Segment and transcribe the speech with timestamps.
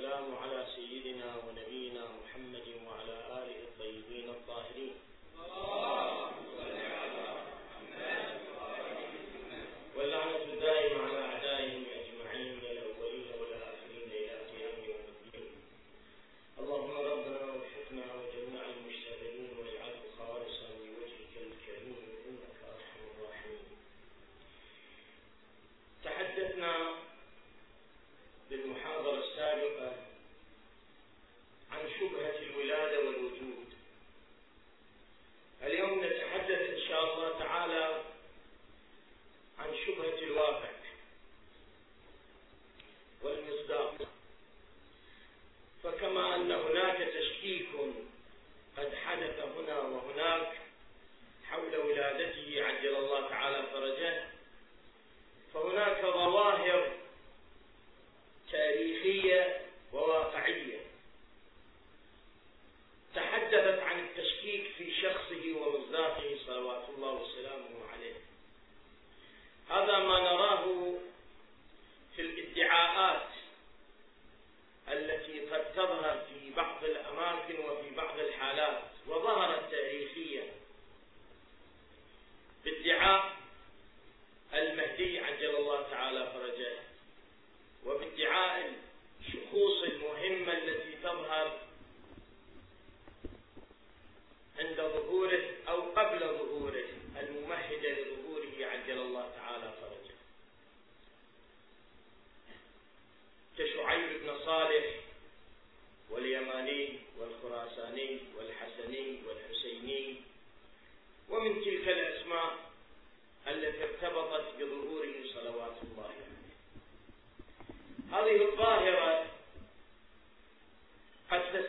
[0.00, 1.69] والسلام على سيدنا ونبينا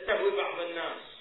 [0.01, 1.20] تستهوي بعض الناس.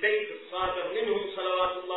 [0.00, 1.89] البيت الصادر منه صلوات الله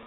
[0.00, 0.04] فالإمام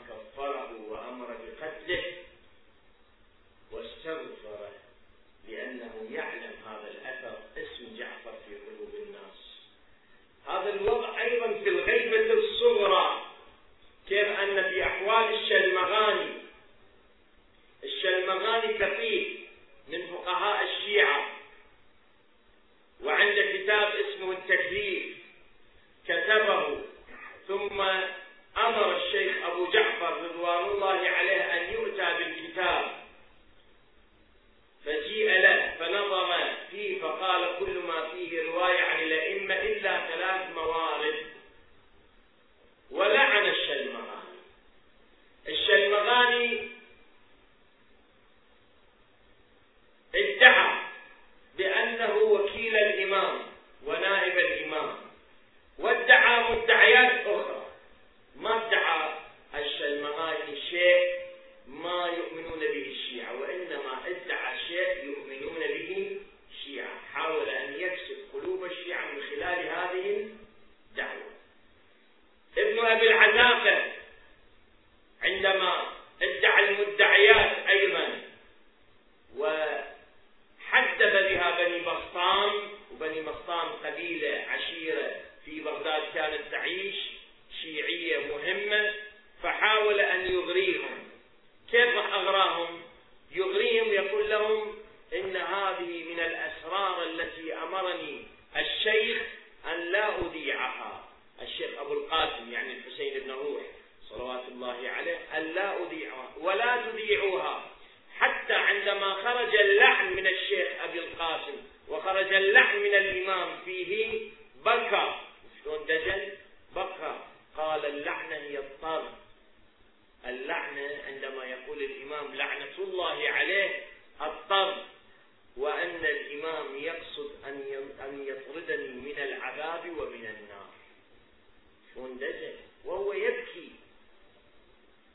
[129.74, 132.14] العذاب ومن النار.
[132.16, 132.54] دجل
[132.84, 133.70] وهو يبكي.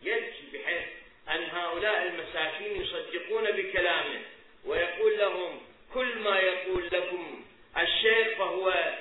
[0.04, 0.88] يبكي بحيث
[1.30, 4.22] أن هؤلاء المساكين يصدقون بكلامه
[4.66, 5.62] ويقول لهم
[5.94, 7.46] كل ما يقول لكم
[7.78, 8.96] الشيخ فهو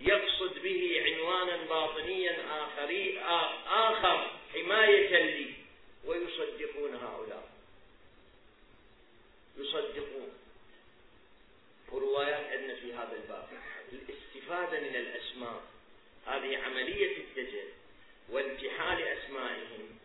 [0.00, 3.20] يقصد به عنوانا باطنيا آخري
[3.66, 5.54] آخر حماية لي.
[6.04, 7.48] ويصدقون هؤلاء.
[9.58, 10.32] يصدقون.
[11.92, 13.48] وروايات عندنا في هذا الباب.
[13.92, 15.62] الاستفادة من الأسماء.
[16.26, 17.68] هذه عملية الدجل
[18.28, 19.98] وانتحال أسمائهم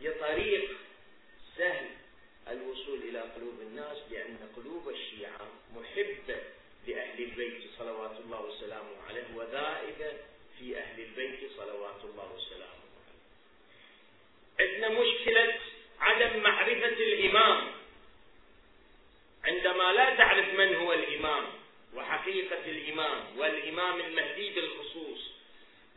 [0.00, 0.76] هي طريق
[1.56, 1.86] سهل
[2.48, 6.42] الوصول إلى قلوب الناس لأن قلوب الشيعة محبة
[6.86, 10.12] لأهل البيت صلوات الله وسلامه عليه وذائبة
[10.58, 13.20] في أهل البيت صلوات الله وسلامه عليه.
[14.60, 15.58] عندنا مشكلة
[16.00, 17.72] عدم معرفة الإمام.
[19.44, 21.59] عندما لا تعرف من هو الإمام
[21.94, 25.30] وحقيقة الإمام والإمام المهدي بالخصوص.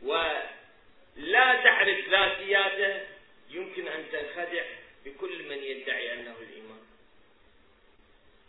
[0.02, 3.06] ولا تعرف ذاتياته
[3.50, 4.64] يمكن أن تنخدع
[5.04, 6.84] بكل من يدعي أنه الإمام.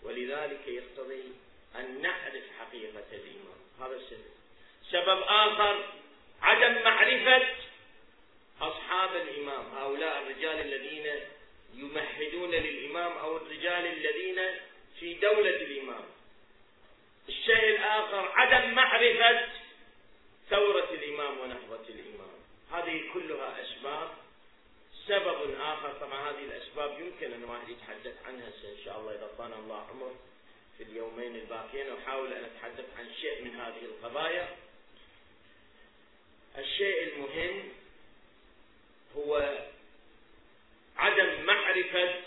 [0.03, 1.23] ولذلك يقتضي
[1.75, 3.59] أن نعرف حقيقة الإمام.
[3.79, 4.35] هذا السبب.
[4.91, 5.93] سبب آخر
[6.41, 7.47] عدم معرفة
[8.61, 9.65] أصحاب الإمام.
[9.75, 11.19] هؤلاء الرجال الذين
[11.75, 14.41] يمهدون للإمام أو الرجال الذين
[14.99, 16.14] في دولة الإمام.
[17.29, 19.47] الشيء الآخر عدم معرفة
[20.49, 22.35] ثورة الإمام ونهضة الإمام.
[22.71, 24.09] هذه كلها أسباب.
[25.07, 29.53] سبب آخر طبعا هذه الأسباب يمكن أن الواحد يتحدث عنها إن شاء الله إذا طال
[29.53, 30.15] الله عمر
[30.77, 34.55] في اليومين الباقيين وأحاول أن أتحدث عن شيء من هذه القضايا.
[36.57, 37.69] الشيء المهم
[39.17, 39.59] هو
[40.97, 42.21] عدم معرفة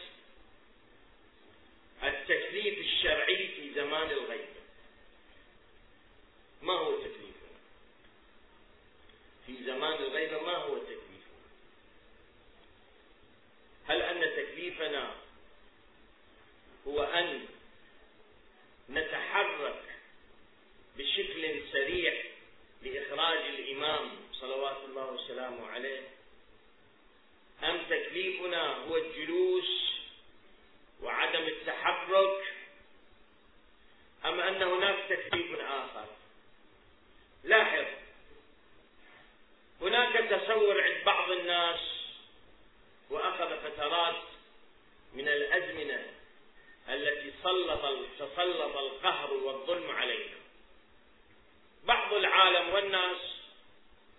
[2.02, 4.10] التكليف الشرعي في زمان
[6.62, 7.48] ما هو تكليفه؟
[9.46, 10.98] في زمان الغيبة ما هو تكليف
[13.86, 15.14] هل أن تكليفنا
[16.86, 17.46] هو أن
[18.90, 19.82] نتحرك
[20.96, 22.24] بشكل سريع
[22.82, 26.08] لإخراج الإمام صلوات الله وسلامه عليه؟
[27.64, 29.92] أم تكليفنا هو الجلوس
[31.02, 32.54] وعدم التحرك؟
[34.24, 36.06] أم أن هناك تكليف آخر؟
[37.44, 37.84] لاحظ.
[39.80, 41.80] هناك تصور عند بعض الناس
[43.10, 44.22] وأخذ فترات
[45.14, 46.06] من الأزمنة
[46.88, 50.38] التي سلط تسلط القهر والظلم علينا.
[51.84, 53.18] بعض العالم والناس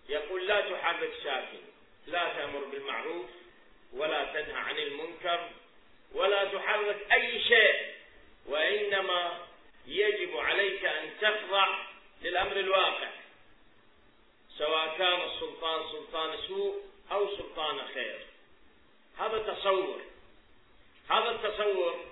[0.08, 1.60] يقول لا تحرك ساكن
[2.06, 3.30] لا تأمر بالمعروف
[3.92, 5.50] ولا تنهى عن المنكر
[6.12, 7.94] ولا تحرك أي شيء
[8.46, 9.46] وإنما
[9.86, 11.89] يجب عليك أن تخضع
[12.22, 13.10] للأمر الواقع
[14.58, 18.20] سواء كان السلطان سلطان سوء أو سلطان خير.
[19.18, 20.00] هذا تصور
[21.10, 22.04] هذا التصور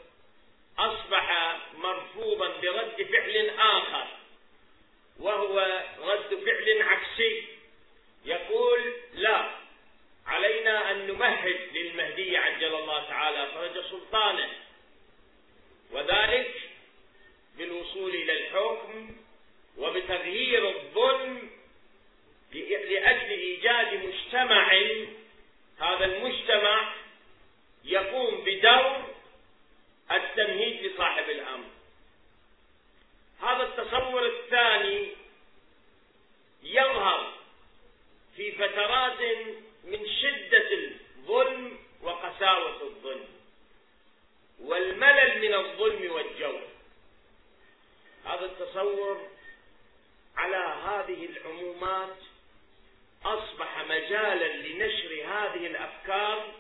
[0.78, 4.06] أصبح مرفوضا برد فعل آخر
[5.20, 7.44] وهو رد فعل عكسي.
[8.24, 9.50] يقول لا
[10.26, 14.50] علينا أن نمهد للمهدي عجل الله تعالى فرج سلطانه.
[15.92, 16.54] وذلك
[17.56, 19.16] بالوصول إلى الحكم
[19.78, 21.50] وبتغيير الظلم
[22.52, 24.73] لأجل إيجاد مجتمع.
[25.78, 26.94] هذا المجتمع
[27.85, 29.14] يقوم بدور
[30.11, 31.66] التمهيد لصاحب الأمر.
[33.40, 35.08] هذا التصور الثاني
[36.62, 37.32] يظهر
[38.37, 39.20] في فترات
[39.85, 43.28] من شدة الظلم وقساوة الظلم
[44.61, 46.62] والملل من الظلم والجور.
[48.25, 49.38] هذا التصور
[50.38, 52.16] على هذه العمومات
[53.25, 56.54] أصبح مجالا لنشر هذه الأفكار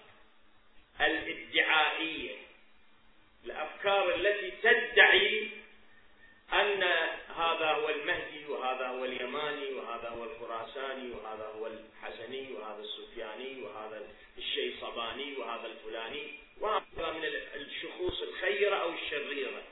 [1.00, 2.36] الادعائية.
[3.44, 5.48] الأفكار التي تدعي
[6.52, 6.82] أن
[7.36, 14.06] هذا هو المهدي وهذا هو اليماني وهذا هو الخراساني وهذا هو الحسني وهذا السفياني وهذا
[14.38, 19.62] الشيصباني وهذا الفلاني وهذا من الشخوص الخيرة أو الشريرة.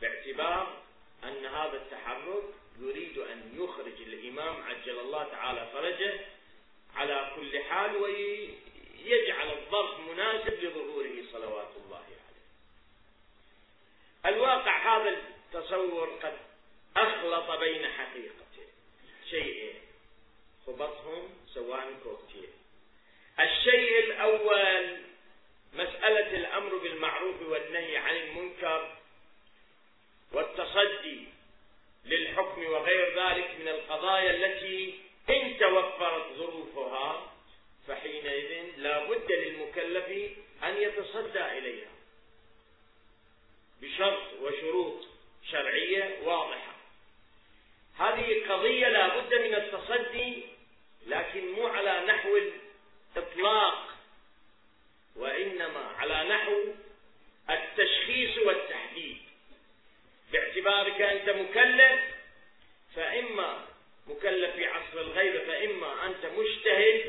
[0.00, 0.87] باعتبار
[1.24, 2.44] أن هذا التحرك
[2.80, 6.20] يريد أن يخرج الإمام عجل الله تعالى فرجه
[6.94, 12.46] على كل حال ويجعل الظرف مناسب لظهوره صلوات الله عليه.
[14.26, 15.16] الواقع هذا
[15.54, 16.38] التصور قد
[16.96, 18.68] أخلط بين حقيقتين.
[19.30, 19.80] شيئين
[20.66, 22.48] خبطهم سواء كوكتيل.
[23.40, 24.98] الشيء الأول
[25.72, 28.97] مسألة الأمر بالمعروف والنهي عن المنكر
[30.32, 31.24] والتصدي
[32.04, 37.32] للحكم وغير ذلك من القضايا التي إن توفرت ظروفها
[37.88, 40.08] فحينئذ لا بد للمكلف
[40.62, 41.88] أن يتصدى إليها
[43.82, 45.06] بشرط وشروط
[45.50, 46.76] شرعية واضحة.
[47.98, 50.42] هذه قضية لا بد من التصدي
[51.06, 52.38] لكن مو على نحو
[53.16, 53.88] الإطلاق
[55.16, 56.64] وإنما على نحو
[57.50, 59.27] التشخيص والتحديد.
[60.32, 62.00] باعتبارك أنت مكلف
[62.94, 63.64] فإما
[64.06, 67.04] مكلف في عصر الغيبة فإما أنت مجتهد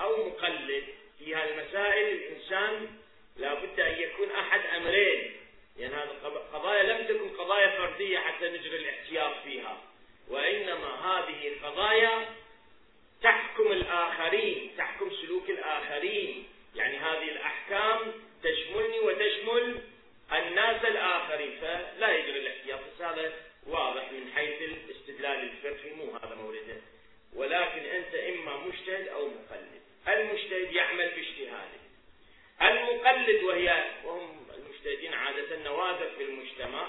[0.00, 0.84] أو مقلد.
[1.18, 2.88] في هالمسائل الإنسان
[3.36, 5.36] لا بد أن يكون أحد أمرين
[5.76, 9.82] لأن يعني هذه قضايا لم تكن قضايا فردية حتى نجري الاحتياط فيها.
[10.28, 12.26] وإنما هذه القضايا
[13.22, 16.48] تحكم الآخرين تحكم سلوك الآخرين.
[16.74, 19.80] يعني هذه الأحكام تشملني وتشمل
[20.32, 22.80] الناس الآخرين فلا يجري الاحتياط.
[22.80, 23.32] بس هذا
[23.66, 26.76] واضح من حيث الاستدلال الفقهي مو هذا مورده.
[27.34, 29.82] ولكن أنت إما مجتهد أو مقلد.
[30.08, 31.84] المجتهد يعمل باجتهاده.
[32.62, 36.88] المقلد وهي وهم المجتهدين عادة نوادر في المجتمع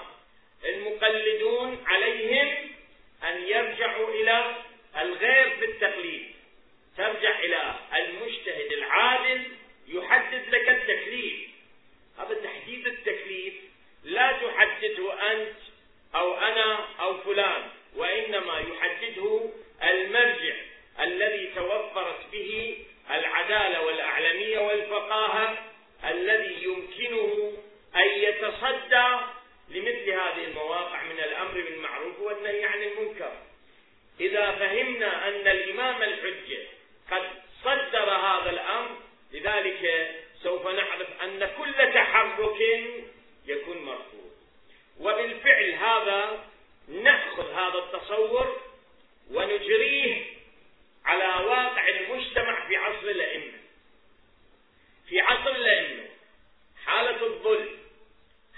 [0.64, 2.70] المقلدون عليهم
[3.24, 4.54] أن يرجعوا إلى
[4.96, 6.36] الغير بالتقليد.
[6.96, 9.42] ترجع إلى المجتهد العادل
[9.88, 11.55] يحدد لك التكليف
[12.18, 13.54] هذا تحديد التكليف
[14.04, 15.56] لا تحدده أنت
[16.14, 17.62] أو أنا أو فلان
[17.96, 19.50] وإنما يحدده
[19.82, 20.54] المرجع
[21.00, 22.78] الذي توفرت به
[23.10, 25.58] العدالة والأعلمية والفقاهة
[26.04, 27.52] الذي يمكنه
[27.96, 29.16] أن يتصدى
[29.68, 33.32] لمثل هذه المواقع من الأمر بالمعروف والنهي عن المنكر.
[34.20, 36.58] إذا فهمنا أن الإمام الحجة
[37.10, 37.22] قد
[37.64, 38.96] صدر هذا الأمر
[39.32, 40.10] لذلك
[40.46, 42.60] سوف نعرف أن كل تحرك
[43.46, 44.30] يكون مرفوض.
[45.00, 46.44] وبالفعل هذا
[46.88, 48.60] نأخذ هذا التصور
[49.30, 50.24] ونجريه
[51.04, 53.58] على واقع المجتمع في عصر الأئمة.
[55.08, 56.04] في عصر الأئمة
[56.84, 57.78] حالة الظلم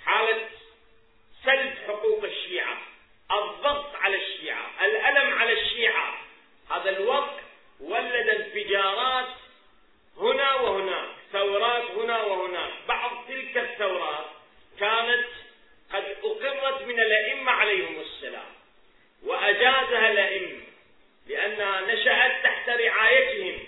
[0.04, 0.48] حالة
[1.44, 2.78] سلب حقوق الشيعة
[3.32, 6.14] الضغط على الشيعة الألم على الشيعة
[6.70, 7.40] هذا الوقت
[7.80, 9.28] ولد انفجارات
[10.16, 11.17] هنا وهناك.
[11.32, 14.26] ثورات هنا وهناك بعض تلك الثورات
[14.80, 15.26] كانت
[15.92, 18.52] قد أقرت من الأئمة عليهم السلام
[19.22, 20.62] وأجازها الأئمة
[21.26, 23.58] لأنها نشأت تحت رعايتهم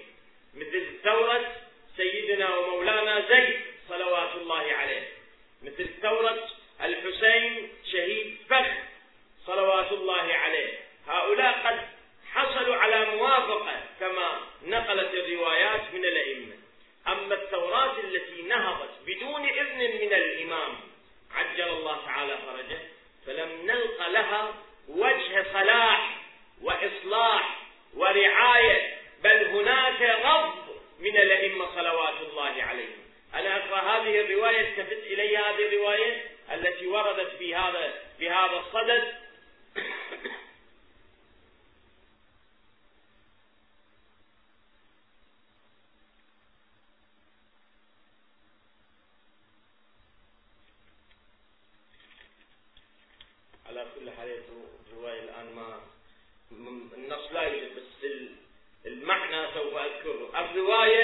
[0.54, 1.52] مثل ثورة
[1.96, 5.08] سيدنا ومولانا زيد صلوات الله عليه
[5.62, 6.48] مثل ثورة
[6.82, 8.74] الحسين شهيد فخر
[9.46, 10.78] صلوات الله عليه.
[11.06, 11.88] هؤلاء قد
[12.32, 16.59] حصلوا على موافقة كما نقلت الروايات من الأئمة.
[17.08, 20.76] أما التوراة التي نهضت بدون إذن من الإمام
[21.34, 22.78] عجل الله تعالى فرجه
[23.26, 24.54] فلم نلق لها
[24.88, 26.16] وجه صلاح
[26.62, 27.56] وإصلاح
[27.94, 30.54] ورعاية بل هناك غض
[31.00, 33.00] من الأئمة صلوات الله عليهم.
[33.34, 39.14] أنا أقرأ هذه الرواية التفت إلي هذه الرواية التي وردت في هذا في هذا الصدد.
[60.40, 60.99] الرواية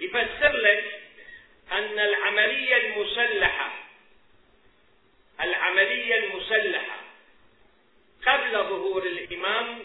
[0.00, 1.00] يفسر لك
[1.72, 3.84] أن العملية المسلحة
[5.40, 7.00] العملية المسلحة
[8.26, 9.78] قبل ظهور الإمام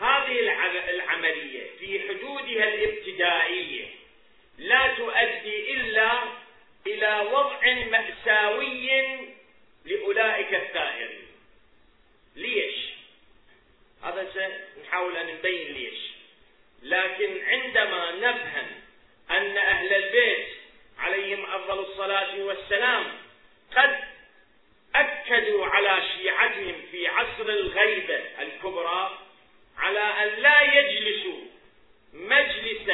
[0.00, 0.38] هذه
[0.90, 3.86] العملية في حدودها الابتدائية
[4.58, 6.22] لا تؤدي إلا
[6.86, 9.18] إلى وضع مأساوي
[9.84, 11.26] لأولئك الثائرين
[12.36, 12.74] ليش؟
[14.02, 15.98] هذا سنحاول أن نبين ليش
[16.82, 18.81] لكن عندما نفهم
[19.32, 20.46] أن أهل البيت
[20.98, 23.18] عليهم أفضل الصلاة والسلام
[23.76, 23.98] قد
[24.94, 29.18] أكدوا على شيعتهم في عصر الغيبة الكبرى
[29.78, 31.40] على أن لا يجلسوا
[32.12, 32.88] مجلس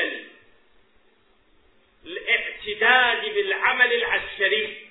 [2.07, 4.89] الاعتداد بالعمل العسكري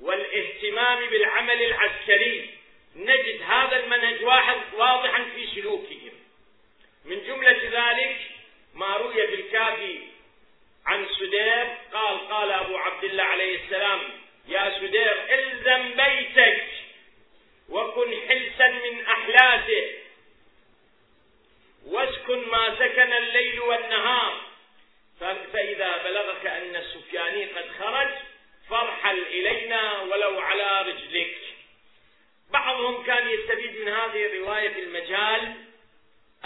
[0.00, 2.50] والاهتمام بالعمل العسكري.
[2.96, 6.12] نجد هذا المنهج واحد واضحا في سلوكهم.
[7.04, 8.20] من جملة ذلك
[8.74, 9.98] ما روي في الكافي
[10.86, 14.00] عن سدير قال قال أبو عبد الله عليه السلام
[14.48, 16.64] يا سدير إلزم بيتك
[17.68, 19.90] وكن حلسا من أحلاسه
[21.86, 24.40] واسكن ما سكن الليل والنهار.
[25.52, 28.08] فإذا بلغك أن السفياني قد خرج
[28.70, 31.36] فارحل إلينا ولو على رجلك.
[32.50, 35.54] بعضهم كان يستفيد من هذه الرواية في المجال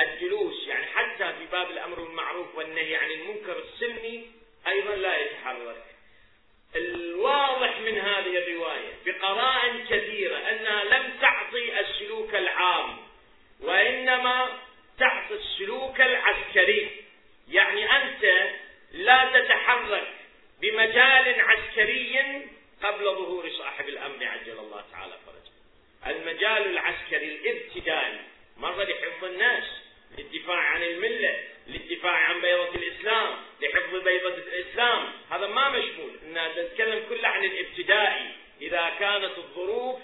[0.01, 4.31] الجلوس يعني حتى في باب الأمر بالمعروف والنهي عن المنكر السلمي
[4.67, 5.85] أيضا لا يتحرك
[6.77, 12.97] الواضح من هذه الرواية بقرائن كثيرة أنها لم تعطي السلوك العام
[13.61, 14.59] وإنما
[14.99, 16.91] تعطي السلوك العسكري.
[17.49, 18.51] يعني أنت
[18.93, 20.09] لا تتحرك
[20.61, 22.19] بمجال عسكري
[22.83, 26.13] قبل ظهور صاحب الأمر عجل الله تعالى فرجه.
[26.17, 28.21] المجال العسكري الابتدائي
[28.57, 29.65] مرة لحفظ الناس.
[30.19, 35.13] للدفاع عن الملة للدفاع عن بيضة الإسلام لحفظ بيضة الإسلام.
[35.31, 36.11] هذا ما مشمول.
[36.35, 38.27] نتكلم كله عن الابتدائي.
[38.61, 40.01] إذا كانت الظروف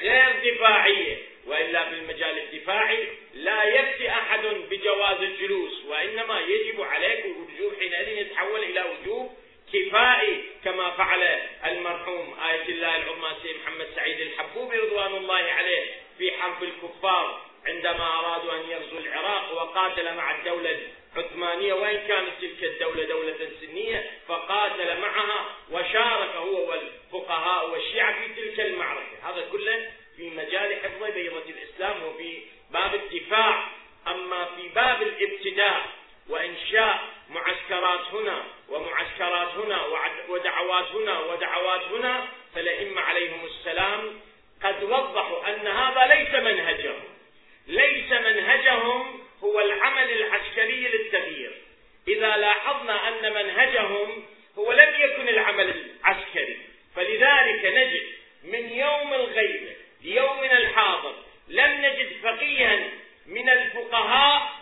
[0.00, 7.78] غير دفاعية وإلا في المجال الدفاعي لا يفتي أحد بجواز الجلوس وإنما يجب عليك الوجوب
[7.80, 9.36] حينئذ يتحول إلى وجوب
[9.72, 11.22] كفائي كما فعل
[11.64, 15.84] المرحوم آية الله العظمى سيد محمد سعيد الحبوبي رضوان الله عليه
[16.18, 17.46] في حرب الكفار.
[17.66, 20.78] عندما أرادوا أن يغزوا العراق وقاتل مع الدولة
[21.16, 28.60] العثمانية وإن كانت تلك الدولة دولة سنية فقاتل معها وشارك هو والفقهاء والشيعة في تلك
[28.60, 29.16] المعركة.
[29.22, 33.68] هذا كله في مجال حفظ بيضة الإسلام وفي باب الدفاع.
[34.06, 35.86] أما في باب الابتداء
[36.28, 39.86] وإنشاء معسكرات هنا ومعسكرات هنا
[40.28, 44.20] ودعوات هنا ودعوات هنا فالأئمة عليهم السلام
[44.64, 47.11] قد وضحوا أن هذا ليس منهجهم.
[47.66, 51.52] ليس منهجهم هو العمل العسكري للتغيير.
[52.08, 54.24] إذا لاحظنا أن منهجهم
[54.58, 56.58] هو لم يكن العمل العسكري.
[56.96, 58.02] فلذلك نجد
[58.44, 59.72] من يوم الغيبة
[60.02, 61.14] ليومنا الحاضر
[61.48, 62.78] لم نجد فقيها
[63.26, 64.52] من الفقهاء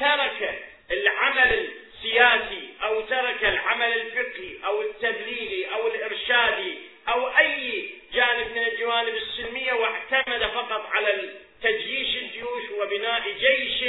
[0.00, 6.74] ترك العمل السياسي أو ترك العمل الفقهي أو التبليغي أو الإرشادي
[7.08, 11.10] أو أي جانب من الجوانب السلمية واعتمد فقط على
[11.62, 13.82] تجييش الجيوش وبناء جيش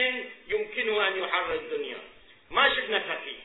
[0.47, 1.97] يمكنه أن يحرر الدنيا.
[2.51, 3.39] ما شفنا فقيه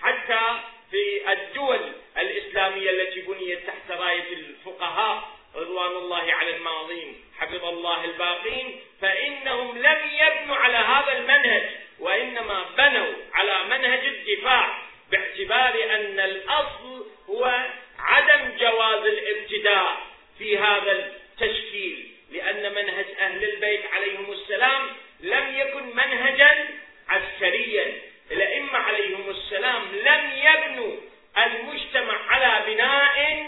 [0.00, 8.04] حتى في الدول الإسلامية التي بنيت تحت راية الفقهاء رضوان الله على الماضين حفظ الله
[8.04, 11.62] الباقين فإنهم لم يبنوا على هذا المنهج
[11.98, 17.66] وإنما بنوا على منهج الدفاع باعتبار أن الأصل هو
[17.98, 20.00] عدم جواز الابتداء
[20.38, 24.88] في هذا التشكيل لأن منهج أهل البيت عليهم السلام
[25.20, 26.68] لم يكن منهجا
[27.08, 28.02] عسكريا.
[28.30, 30.96] الأئمة عليهم السلام لم يبنوا
[31.38, 33.46] المجتمع على بناء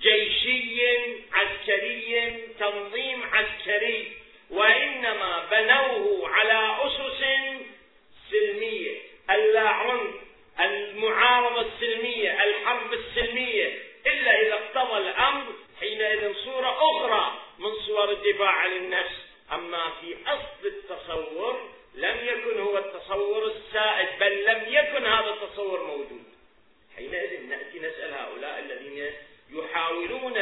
[0.00, 0.82] جيشي
[1.32, 4.12] عسكري تنظيم عسكري
[4.50, 7.24] وإنما بنوه على أسس
[8.32, 8.96] السلمية
[9.30, 10.14] اللاعنف
[10.60, 13.78] المعارضة السلمية الحرب السلمية.
[14.06, 15.44] إلا إذا اقتضى الأمر
[15.80, 19.14] حينئذ صورة أخرى من صور الدفاع عن النفس.
[19.52, 26.22] أما في أصل التصور لم يكن هو التصور السائد بل لم يكن هذا التصور موجود.
[26.96, 29.10] حينئذ نأتي نسأل هؤلاء الذين
[29.50, 30.36] يحاولون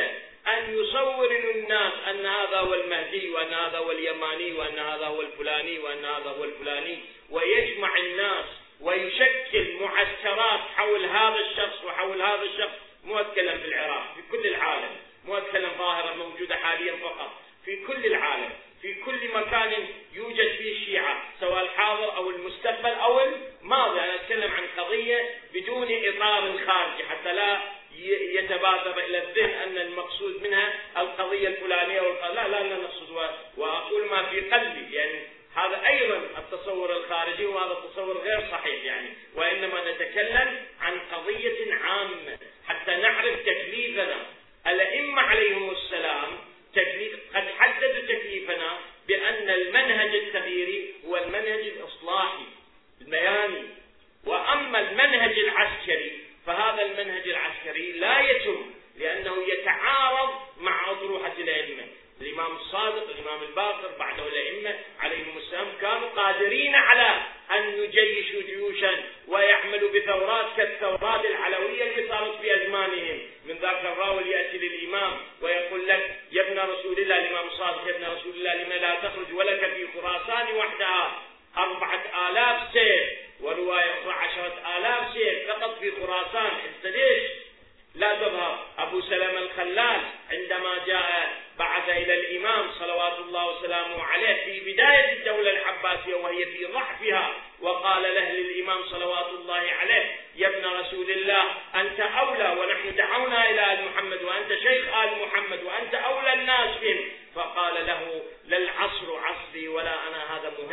[0.46, 5.78] أن يصوروا للناس أن هذا هو المهدي وأن هذا هو اليماني وأن هذا هو الفلاني
[5.78, 6.98] وأن هذا هو الفلاني.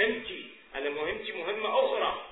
[0.03, 0.45] مهمتي.
[0.75, 2.25] أنا مهمتي مهمة أخرى.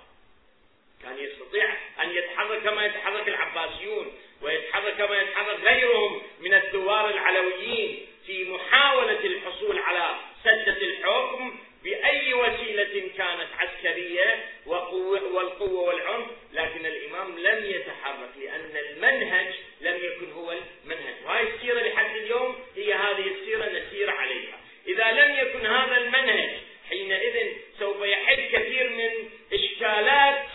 [1.04, 8.44] كان يستطيع أن يتحرك كما يتحرك العباسيون ويتحرك كما يتحرك غيرهم من الثوار العلويين في
[8.44, 16.28] محاولة الحصول على سدة الحكم بأي وسيلة كانت عسكرية والقوة والعنف.
[16.54, 21.16] لكن الإمام لم يتحرك لأن المنهج لم يكن هو المنهج.
[21.26, 24.60] وهذه السيرة لحد اليوم هي هذه السيرة نسير عليها.
[24.88, 26.50] إذا لم يكن هذا المنهج
[26.92, 30.46] حينئذ سوف يحل كثير من إشكالات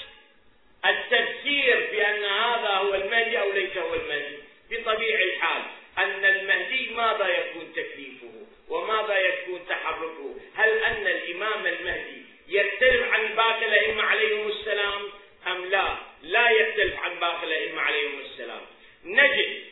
[0.86, 4.36] التفسير بأن هذا هو المهدي أو ليس هو المهدي.
[4.70, 5.62] بطبيعي الحال
[5.98, 8.32] أن المهدي ماذا يكون تكليفه
[8.68, 15.02] وماذا يكون تحركه؟ هل أن الإمام المهدي يختلف عن باقي الأئمة عليهم السلام
[15.46, 18.60] أم لا؟ لا يختلف عن باقي الأئمة عليهم السلام.
[19.04, 19.62] نجد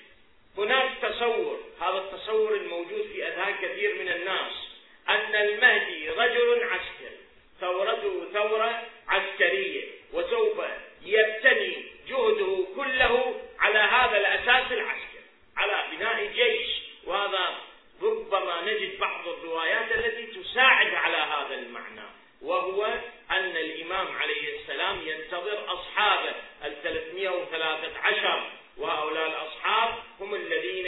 [0.58, 4.63] هناك تصور هذا التصور الموجود في أذهان كثير من الناس.
[5.08, 7.18] أن المهدي رجل عسكري
[7.60, 10.64] ثورته ثورة عسكرية وسوف
[11.02, 15.24] يبتني جهده كله على هذا الأساس العسكري
[15.56, 16.68] على بناء جيش.
[17.06, 17.54] وهذا
[18.02, 22.08] ربما نجد بعض الروايات التي تساعد على هذا المعنى
[22.42, 22.84] وهو
[23.30, 30.86] أن الإمام عليه السلام ينتظر أصحابه ال 313 وهؤلاء الأصحاب هم الذين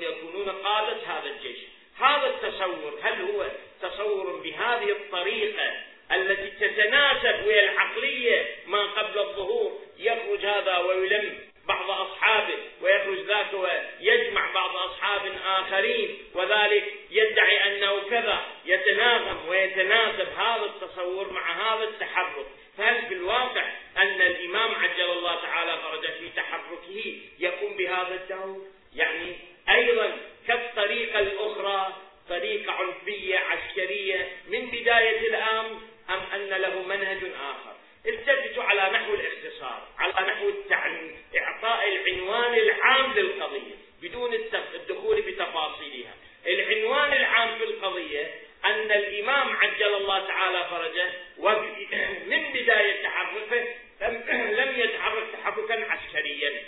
[0.00, 1.58] يكونون قادة هذا الجيش.
[2.00, 3.46] هذا التصور هل هو
[3.82, 5.72] تصور بهذه الطريقة
[6.12, 14.52] التي تتناسب ويا العقلية ما قبل الظهور؟ يخرج هذا ويلم بعض أصحابه ويخرج ذاك ويجمع
[14.52, 22.46] بعض أصحاب آخرين وذلك يدعي أنه كذا يتناغم ويتناسب هذا التصور مع هذا التحرك.
[22.78, 23.64] فهل في الواقع
[23.96, 29.36] أن الإمام عجل الله تعالى فرج في تحركه يقوم بهذا الدور؟ يعني
[29.70, 30.16] أيضا
[30.48, 31.94] كالطريقة الأخرى
[32.28, 35.78] طريقة عنفية عسكرية من بداية الأمر
[36.10, 37.76] أم أن له منهج آخر.
[38.06, 44.34] التفتوا على نحو الاختصار على نحو التعليم إعطاء العنوان العام للقضية بدون
[44.74, 46.14] الدخول بتفاصيلها.
[46.46, 48.30] العنوان العام في القضية
[48.64, 51.12] أن الإمام عجل الله تعالى فرجه
[52.30, 53.64] من بداية تحركه
[54.60, 56.62] لم يتحرك تحركا عسكريا.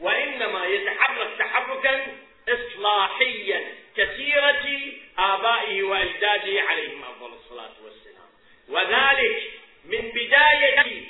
[0.00, 2.06] وإنما يتحرك تحركا
[2.48, 3.64] إصلاحيا
[3.96, 8.28] كسيرة آبائه وأجداده عليهم أفضل الصلاة والسلام.
[8.68, 9.42] وذلك
[9.84, 11.02] من بداية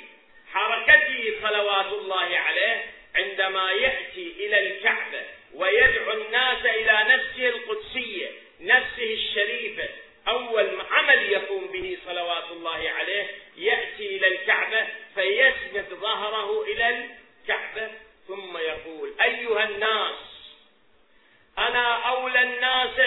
[0.53, 5.21] حركته صلوات الله عليه عندما يأتي إلى الكعبة
[5.53, 9.89] ويدعو الناس إلى نفسه القدسية نفسه الشريفة.
[10.27, 17.91] أول عمل يقوم به صلوات الله عليه يأتي إلى الكعبة فيسند ظهره إلى الكعبة.
[18.27, 20.15] ثم يقول أيها الناس
[21.57, 22.99] أنا أولى الناس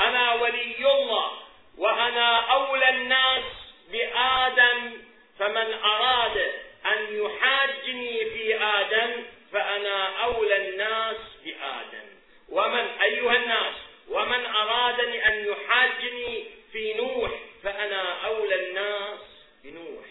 [0.00, 1.32] أنا ولي الله
[1.78, 3.44] وأنا أولى الناس
[3.92, 4.92] بآدم
[5.38, 6.52] فمن أراد
[6.86, 12.08] أن يحاجني في آدم فأنا أولى الناس بآدم.
[12.48, 13.74] ومن أيها الناس
[14.08, 17.30] ومن أرادني أن يحاجني في نوح
[17.62, 19.20] فأنا أولى الناس
[19.64, 20.04] بنوح.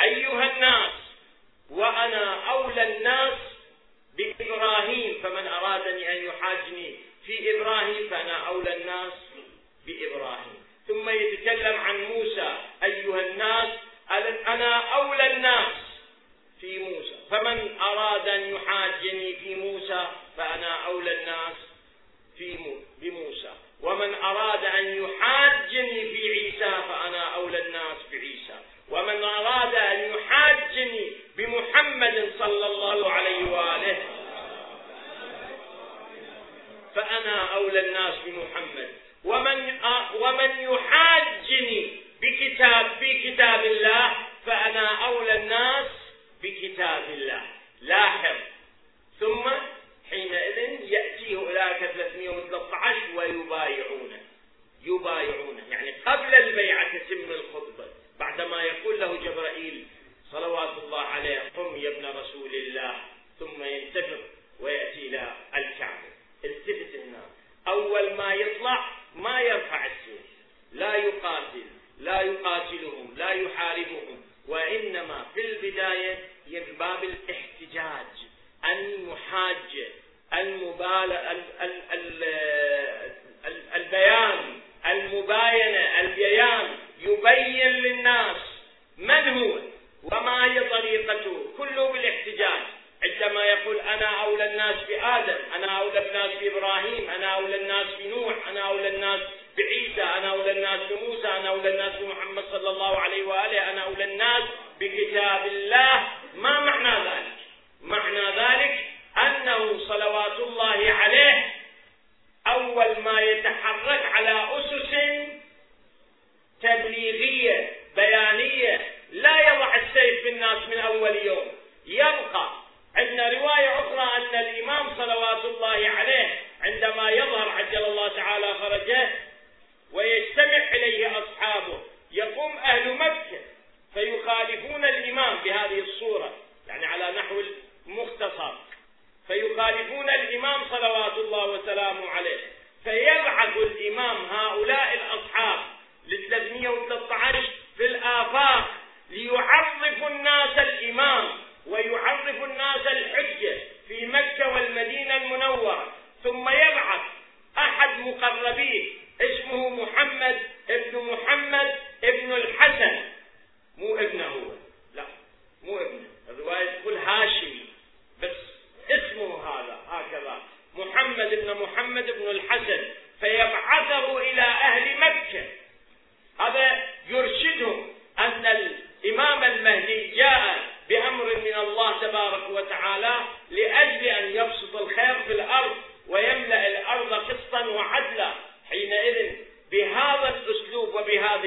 [0.00, 0.92] أيها الناس
[1.70, 3.38] وأنا أولى الناس
[4.16, 9.12] بإبراهيم فمن أرادني أن يحاجني في إبراهيم فأنا أولى الناس
[9.86, 10.64] بإبراهيم.
[10.88, 13.68] ثم يتكلم عن موسى أيها الناس
[14.46, 15.74] أنا أولى الناس
[16.60, 17.14] في موسى.
[17.30, 21.56] فمن أراد أن يحاجني في موسى فأنا أولى الناس
[22.38, 22.58] في
[22.98, 23.52] بموسى.
[23.82, 28.58] ومن أراد أن يحاجني في عيسى فأنا أولى الناس بعيسى.
[28.90, 33.98] ومن أراد أن يحاجني بمحمد صلى الله عليه وآله.
[36.94, 38.88] فأنا أولى الناس بمحمد.
[39.24, 39.78] ومن
[40.20, 44.12] ومن يحاجني بكتاب في كتاب الله
[44.46, 45.86] فأنا أولى الناس
[46.42, 47.42] بكتاب الله.
[47.80, 48.36] لاحظ.
[49.20, 49.50] ثم
[50.10, 50.58] حينئذ
[50.92, 54.20] ياتيه أولئك 313 ويبايعونه.
[54.84, 55.62] يبايعونه.
[55.70, 57.84] يعني قبل البيعة تتم الخطبة.
[58.20, 59.57] بعدما يقول له جبرائيل
[61.82, 62.94] يا ابن رسول الله.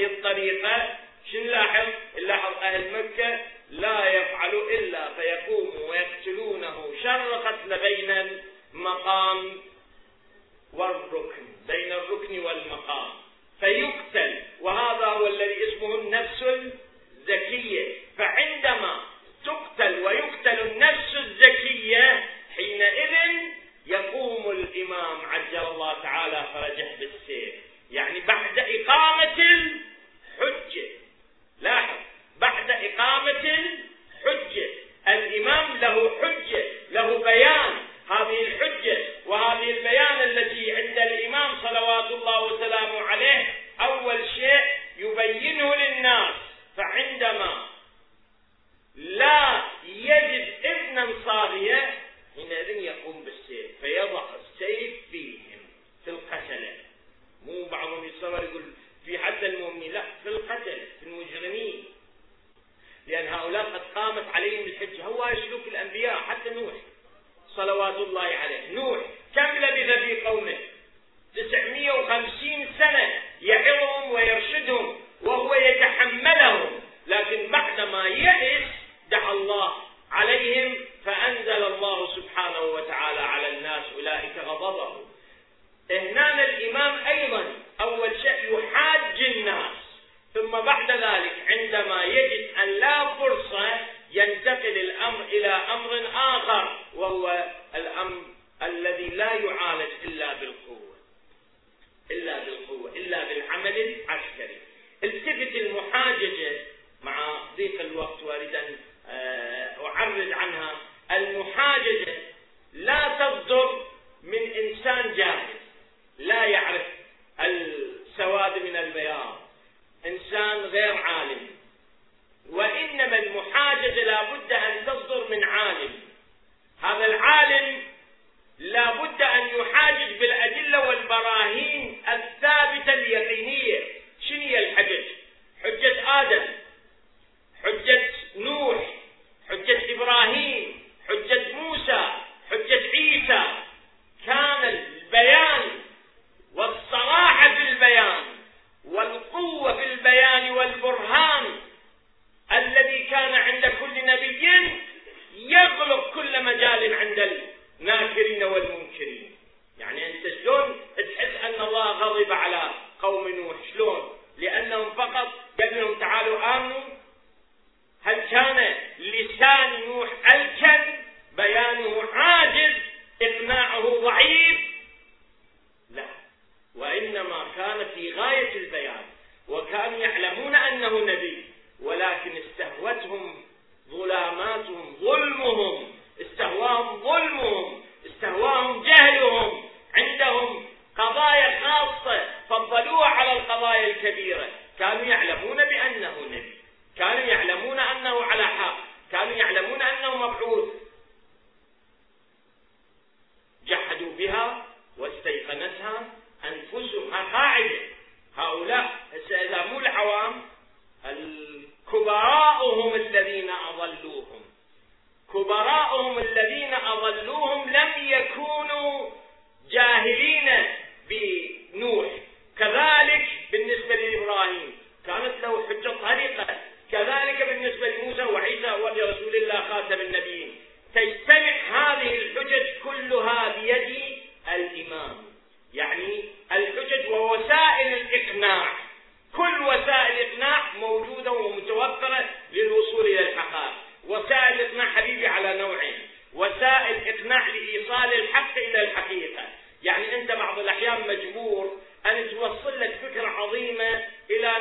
[0.05, 0.97] وبهذه الطريقة
[1.31, 1.37] شو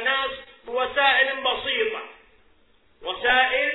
[0.00, 0.30] إلى ناس
[0.66, 2.02] بوسائل بسيطة.
[3.02, 3.72] وسائل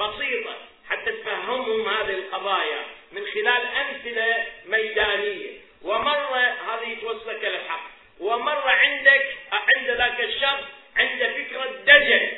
[0.00, 0.56] بسيطة.
[0.88, 5.50] حتى تفهمهم هذه القضايا من خلال أمثلة ميدانية.
[5.82, 10.64] ومرة هذه توصلك للحق ومرة عندك عند ذاك الشخص
[10.96, 12.32] عنده فكرة دجل.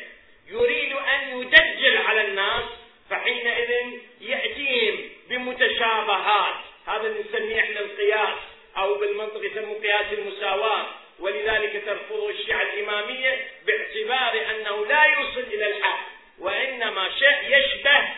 [0.49, 2.65] يريد أن يدجل على الناس
[3.11, 6.55] فحينئذ يأتيهم بمتشابهات.
[6.87, 8.39] هذا نسميه إحنا القياس
[8.77, 10.87] أو بالمنطق يسموه قياس المساواة.
[11.21, 16.07] ولذلك ترفضه الشيعة الإمامية باعتبار أنه لا يوصل إلى الحق
[16.39, 18.09] وإنما شيء يشبه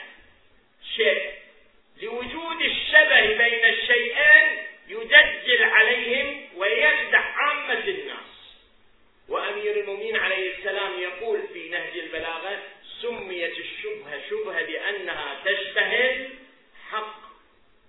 [0.96, 1.32] شيء.
[2.03, 8.32] لوجود الشبه بين الشيئين يدجل عليهم ويخدع عامة الناس.
[9.28, 12.62] وأمير المؤمنين عليه السلام يقول في نهج البلاغة
[13.03, 17.22] سميت الشبهة شبهة لأنها تشبه الحق.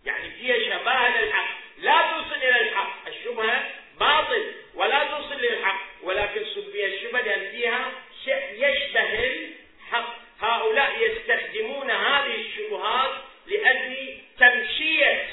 [0.05, 3.07] يعني فيها شباهة للحق لا توصل إلى الحق.
[3.07, 4.62] الشبهة باطل.
[4.75, 7.91] ولا توصل للحق ولكن سميت الشبهة لأن فيها
[8.25, 13.11] شيء يشبه الحق هؤلاء يستخدمون هذه الشبهات
[13.47, 15.25] لأجل تمشية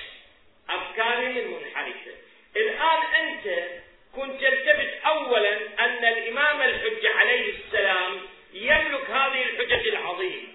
[0.70, 2.10] أفكارهم المنحرفة
[2.56, 3.68] الآن أنت
[4.16, 8.20] كنت تلتفت أولا أن الإمام الحجة عليه السلام
[8.52, 10.48] يملك هذه الحجج العظيمة.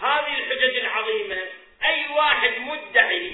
[0.00, 1.38] هذه الحجج العظيمة
[1.84, 3.32] أي واحد مدعي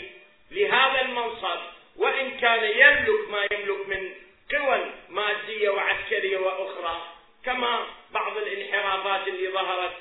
[0.51, 1.61] لهذا المنصب
[1.97, 4.11] وإن كان يملك ما يملك من
[4.53, 7.07] قوى مادية وعسكرية وأخرى
[7.45, 9.97] كما بعض الانحرافات اللي ظهرت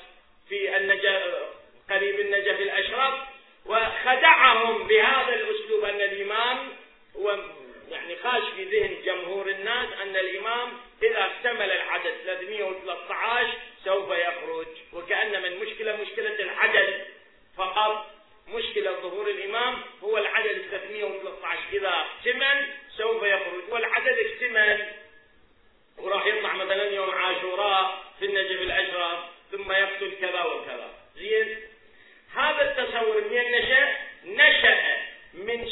[0.48, 1.34] في النجف
[1.90, 3.14] قريب النجف الأشرف
[3.66, 6.68] وخدعهم بهذا الأسلوب أن الإمام
[7.90, 10.72] يعني خاش في ذهن جمهور الناس أن الإمام
[11.02, 13.48] إذا اكتمل العدد 313
[13.84, 17.06] سوف يخرج وكأن من مشكلة مشكلة العدد
[17.56, 18.06] فقط.
[18.48, 22.66] مشكلة ظهور الإمام هو العدد 313 إذا اكتمل
[22.96, 24.86] سوف يخرج والعدد اكتمل
[25.98, 29.18] وراح يطلع مثلا يوم عاشوراء في النجف الأشرف
[29.52, 30.90] ثم يقتل كذا وكذا.
[31.16, 31.58] زين.
[32.34, 34.96] هذا التصور من نشأ نشأ
[35.34, 35.68] من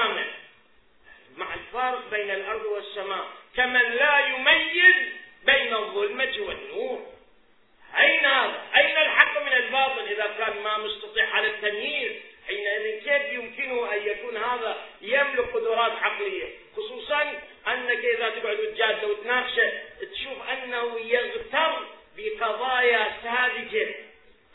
[0.00, 0.26] الإمامة
[1.36, 3.24] مع الفارق بين الأرض والسماء
[3.56, 4.96] كمن لا يميز
[5.44, 7.06] بين الظلمة والنور.
[7.98, 12.12] أين هذا؟ أين الحق من الباطل؟ إذا كان ما مستطيع على التمييز
[12.48, 17.22] حينئذ كيف يمكنه أن يكون هذا يملك قدرات عقلية؟ خصوصا
[17.68, 19.72] أنك إذا تقعد وتجادل وتناقشه
[20.12, 21.86] تشوف أنه يغتر
[22.16, 23.94] بقضايا ساذجة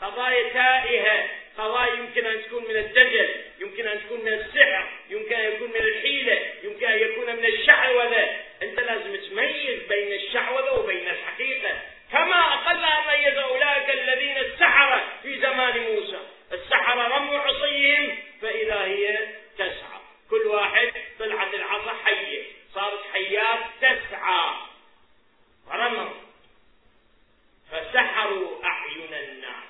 [0.00, 1.28] قضايا تائهة.
[1.58, 3.28] قضايا يمكن أن تكون من الدجل
[3.60, 8.36] يمكن أن تكون من السحر يمكن أن يكون من الحيلة يمكن أن يكون من الشعوذة.
[8.62, 11.80] أنت لازم تميز بين الشعوذة وبين الحقيقة.
[12.12, 16.20] كما أقل ميز أولئك الذين السحرة في زمان موسى.
[16.52, 19.18] السحرة رموا عصيهم فإذا هي
[19.58, 20.00] تسعى.
[20.30, 22.42] كل واحد طلعت العصا حية.
[22.74, 24.50] صارت حيات تسعى.
[25.66, 26.10] ورموا
[27.70, 29.65] فسحروا أعين الناس.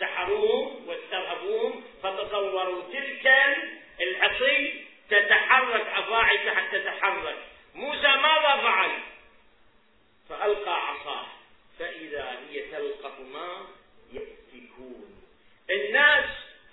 [0.00, 3.26] سحروهم واسترهبوهم فتصوروا تلك
[4.00, 7.36] العصي تتحرك أفاعي حتى تتحرك.
[7.74, 8.90] موسى ماذا فعل
[10.28, 11.26] فألقى عصاه.
[11.78, 13.66] فإذا هي تلقف ما
[14.12, 15.22] يأفكون.
[15.70, 16.24] الناس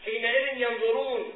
[0.05, 1.33] حينئذ ينظرون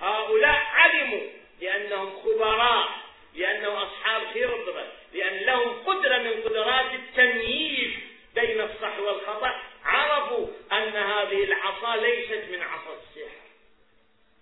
[0.00, 1.28] هؤلاء علموا
[1.60, 2.88] لأنهم خبراء
[3.34, 7.90] لأنهم أصحاب خبرة لأن لهم قدرة من قدرات التمييز
[8.34, 9.69] بين الصح والخطأ.
[9.90, 13.40] عرفوا أن هذه العصا ليست من عصا السحر.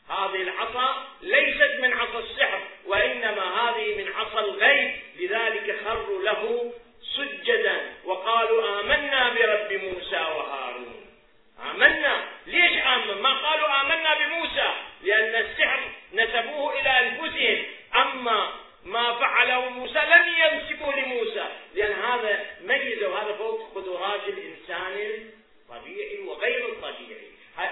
[0.09, 4.91] هذه العصا ليست من عصا السحر وإنما هذه من عصا الغيب.
[5.19, 6.73] لذلك خروا له
[7.17, 11.07] سجدا وقالوا آمنا برب موسى وهارون.
[11.71, 12.25] آمنا.
[12.47, 14.73] ليش آمن ما قالوا آمنا بموسى؟
[15.03, 15.81] لأن السحر
[16.13, 17.65] نسبوه إلى أنفسهم.
[17.97, 18.53] أما
[18.85, 21.45] ما فعله موسى لم يمسكوا لموسى.
[21.75, 25.31] لأن هذا ميز وهذا فوق قدرات الإنسان
[25.71, 27.69] الطبيعي وغير الطبيعي هاي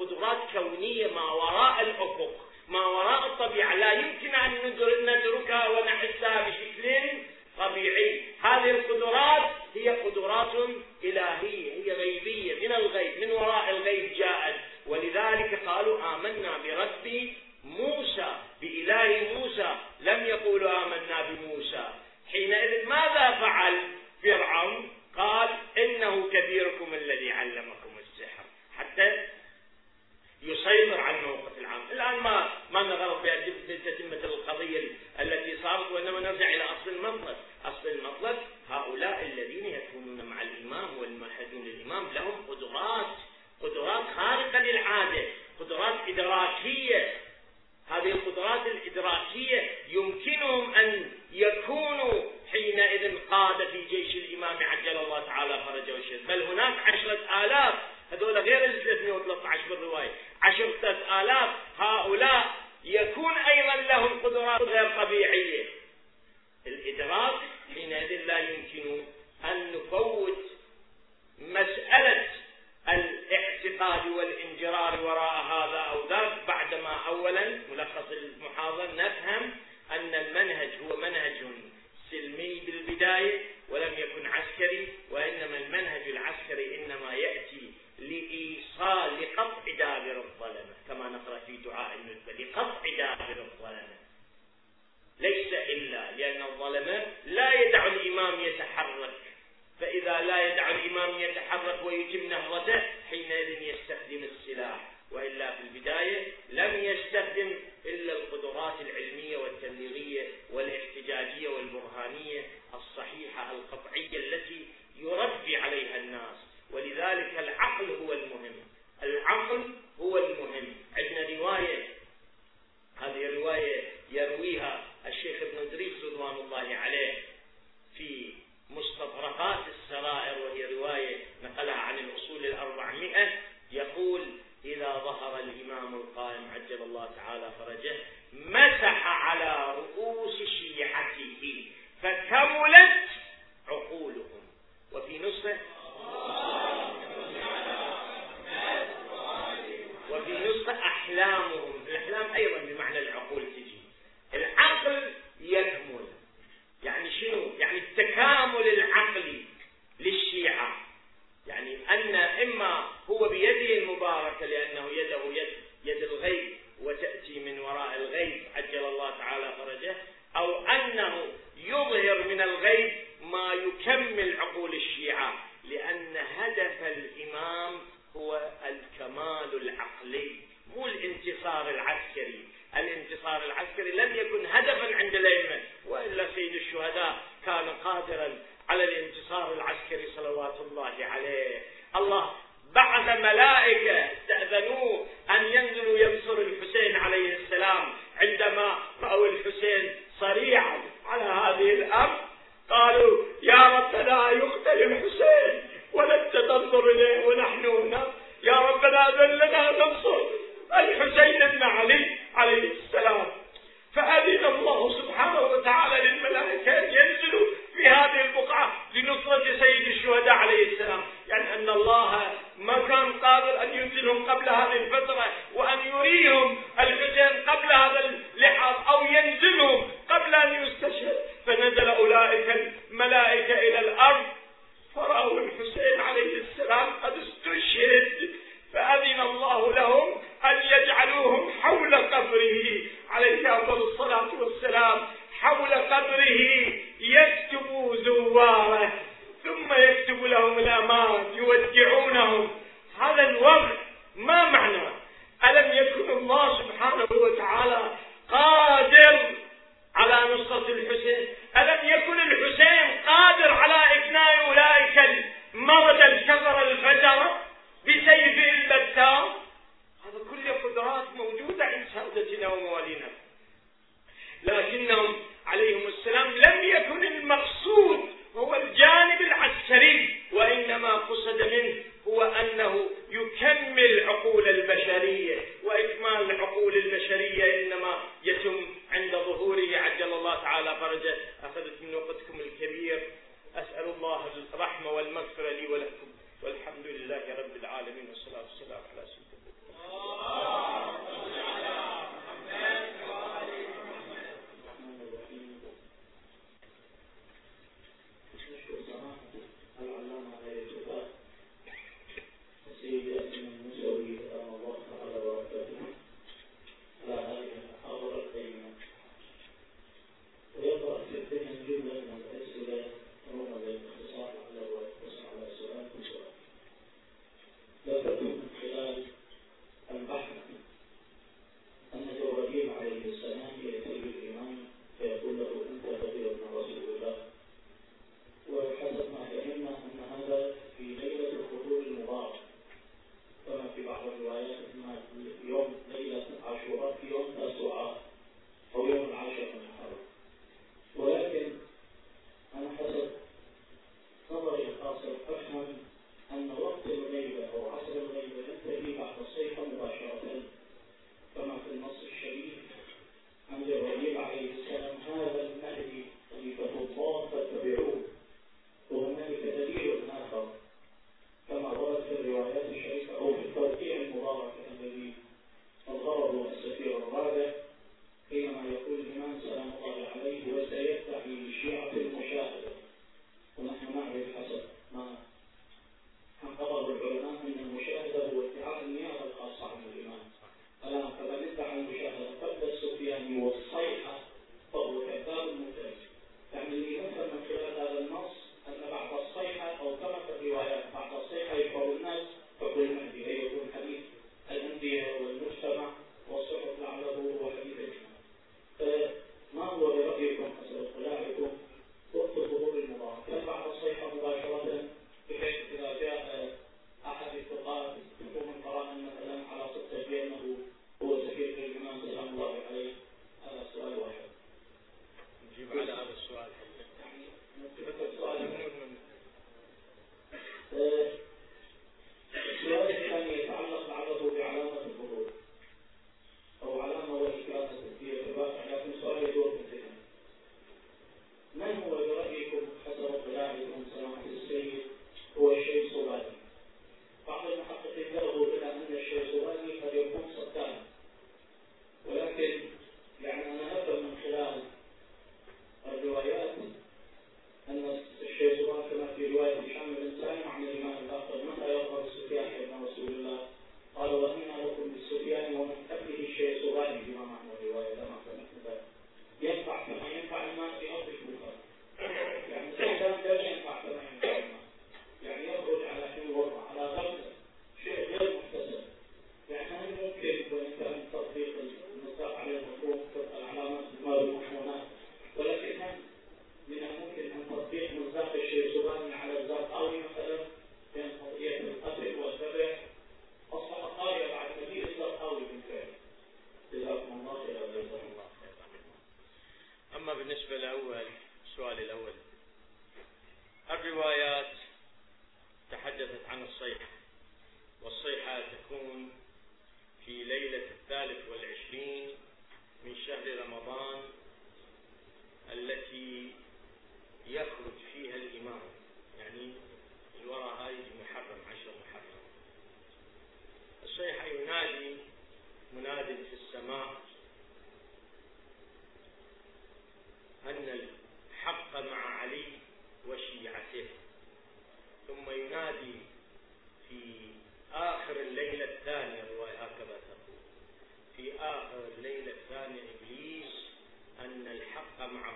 [0.00, 2.30] قدرات كونية ما وراء الأفق
[2.68, 3.74] ما وراء الطبيعة.
[3.74, 7.00] لا يمكن أن ندركها ونحسها بشكل
[7.58, 8.22] طبيعي.
[8.42, 10.54] هذه القدرات هي قدرات
[11.04, 12.68] إلهية هي غيبية.
[12.68, 14.56] من الغيب من وراء الغيب جاءت.
[14.86, 16.79] ولذلك قالوا آمنا برب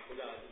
[0.07, 0.44] cuidado.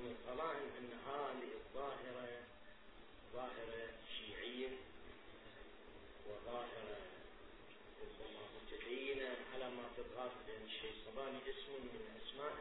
[0.00, 2.42] من القرائن أن هذه الظاهرة
[3.32, 4.68] ظاهرة شيعية
[6.26, 6.98] وظاهرة
[8.02, 12.52] ربما متدينة على ما تظهر بأن الشيطان اسم من أسماء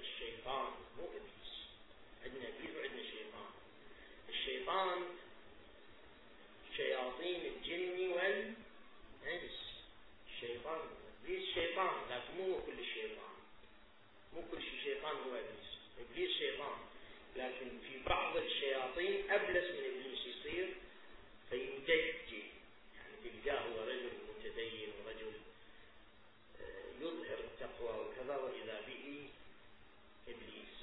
[0.00, 1.52] الشيطان مو إبليس.
[2.24, 3.50] عندنا إبليس وعندنا شيطان.
[4.28, 5.02] الشيطان
[6.76, 9.58] شياطين الجن والإنس.
[10.34, 10.80] الشيطان
[11.22, 13.36] إبليس شيطان لكن مو كل شيطان.
[14.34, 15.65] مو كل شيطان هو إبليس.
[16.00, 16.78] إبليس شيطان.
[17.36, 20.68] لكن في بعض الشياطين أبلس من إبليس يصير
[21.50, 22.44] فيدجي
[22.96, 25.32] يعني تلقاه هو رجل متدين ورجل
[26.60, 29.28] آه، يظهر التقوى وكذا وإذا به
[30.28, 30.76] إبليس.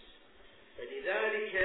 [0.77, 1.55] فلذلك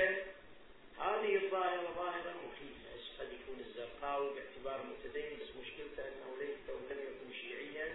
[0.98, 2.78] هذه الظاهرة ظاهرة مخيفة.
[3.20, 6.56] قد يكون الزرقاوي باعتباره متدين؟ بس مشكلته أنه ليس
[6.90, 7.94] لم يكن شيعيا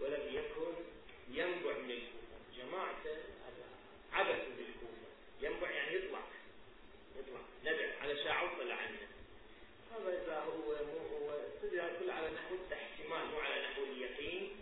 [0.00, 0.74] ولم يكن
[1.30, 2.36] ينبع من الكفر.
[2.56, 3.16] جماعته
[4.16, 5.08] عبث بالكوفة
[5.42, 6.20] ينبع يعني يطلع.
[7.18, 7.40] يطلع.
[7.64, 7.88] نبع.
[8.00, 8.98] على شاعر طلع عنه.
[9.92, 14.56] هذا إذا هو هو استدلال على نحو الاحتمال مو على نحو اليقين.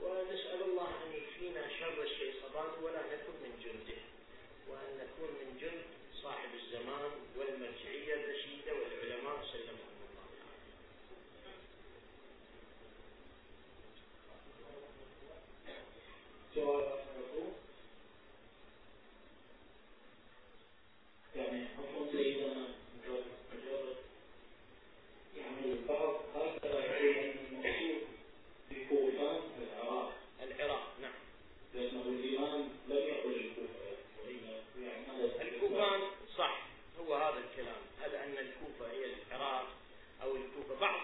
[0.00, 4.00] ونسأل الله أن يكفينا شر الشيطان ولا نكون من جنده.
[4.68, 5.84] وأن نكون من جند
[6.22, 10.26] صاحب الزمان والمرجعية الرشيدة والعلماء سلمهم الله
[16.56, 16.91] عليه.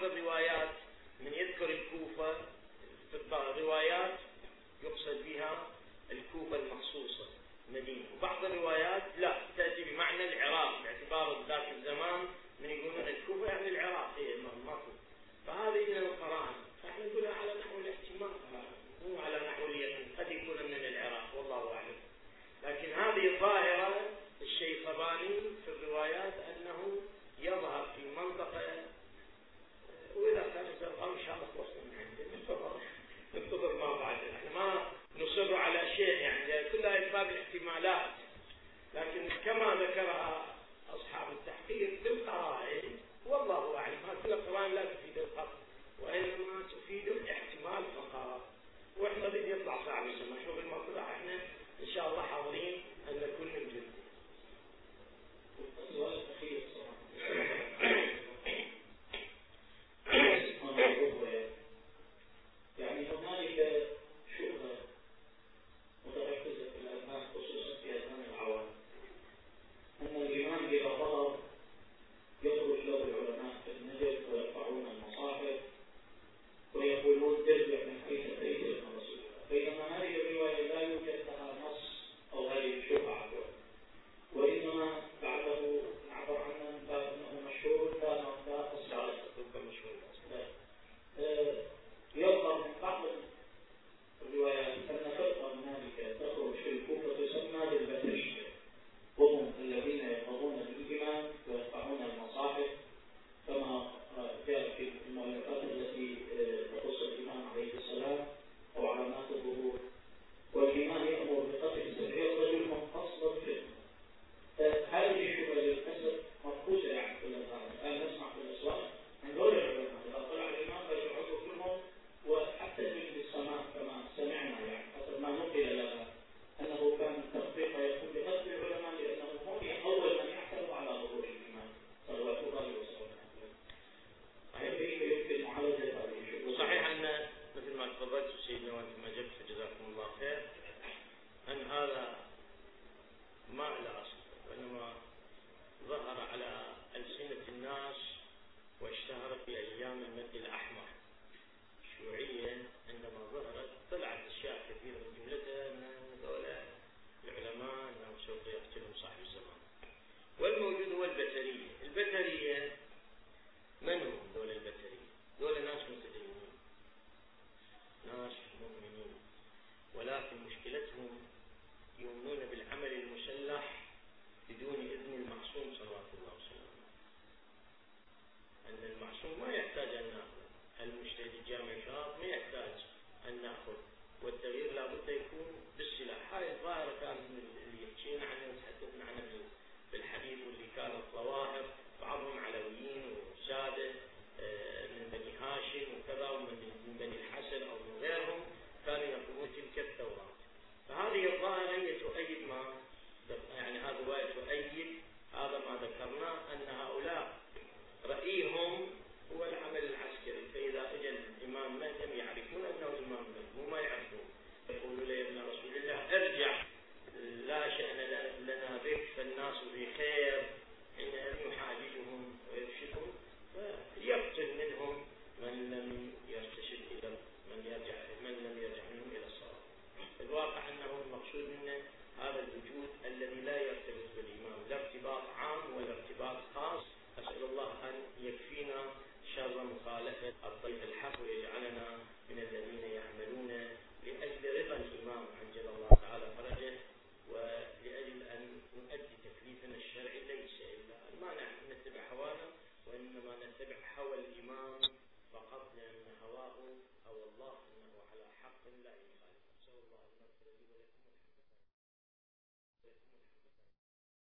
[0.00, 0.68] بعض الروايات
[1.20, 2.36] من يذكر الكوفة
[3.58, 4.18] روايات
[4.82, 5.66] يقصد بها
[6.10, 6.56] الكوفة